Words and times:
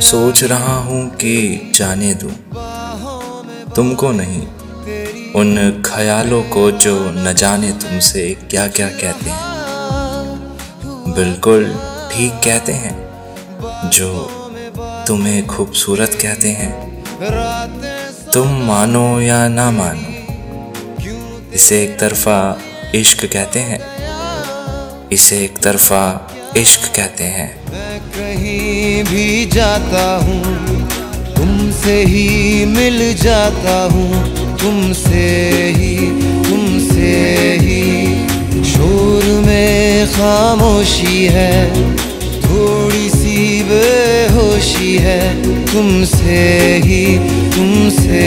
सोच 0.00 0.42
रहा 0.44 0.74
हूँ 0.76 1.08
कि 1.16 1.72
जाने 1.74 2.12
दूँ। 2.14 2.30
तुमको 3.76 4.10
नहीं, 4.12 4.40
उन 5.32 5.82
ख्यालों 5.86 6.42
को 6.44 6.70
जो 6.70 6.94
न 7.10 7.32
जाने 7.32 7.72
तुमसे 7.72 8.22
क्या 8.50 8.66
क्या 8.68 8.88
कहते 8.92 9.30
हैं। 9.30 11.14
बिल्कुल 11.14 11.64
ठीक 12.12 12.40
कहते 12.44 12.72
हैं, 12.72 12.94
जो 13.90 14.08
तुम्हें 15.06 15.46
खूबसूरत 15.46 16.18
कहते 16.22 16.48
हैं। 16.50 16.72
तुम 18.32 18.48
मानो 18.66 19.20
या 19.20 19.46
ना 19.48 19.70
मानो, 19.70 20.08
इसे 21.54 21.82
एक 21.84 21.98
तरफा 22.00 22.40
इश्क 22.94 23.24
कहते 23.24 23.60
हैं। 23.60 23.80
इसे 25.12 25.44
एक 25.44 25.58
तरफा 25.58 26.02
इश्क 26.56 26.86
कहते 26.96 27.24
हैं। 27.24 27.48
मैं 27.72 27.98
कहीं 28.10 29.04
भी 29.04 29.44
जाता 29.46 30.04
हूँ, 30.16 30.42
तुमसे 31.34 31.94
ही 32.04 32.64
मिल 32.66 32.98
जाता 33.14 33.76
हूँ, 33.92 34.08
तुमसे 34.58 35.26
ही 35.76 35.94
तुमसे 36.44 37.12
ही। 37.60 38.64
शोर 38.64 39.24
में 39.46 40.06
खामोशी 40.06 41.24
है, 41.26 41.54
थोड़ी 42.42 43.08
सी 43.08 43.38
बेहोशी 43.62 44.96
है, 44.96 45.22
तुमसे 45.66 46.40
ही, 46.84 47.04
तुमसे 47.54 48.26